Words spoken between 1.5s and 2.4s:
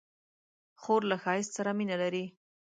سره مینه لري.